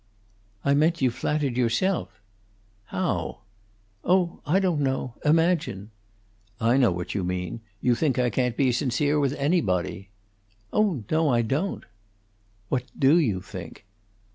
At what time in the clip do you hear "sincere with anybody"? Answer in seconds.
8.71-10.09